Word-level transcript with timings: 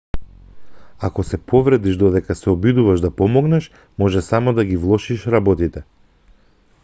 ако 1.07 1.23
се 1.31 1.37
повредиш 1.51 1.97
додека 2.03 2.35
се 2.39 2.49
обидуваш 2.53 3.03
да 3.05 3.13
помогнеш 3.19 3.69
може 4.05 4.21
само 4.29 4.53
да 4.61 4.65
ги 4.71 4.77
влошиш 4.87 5.27
работите 5.37 5.83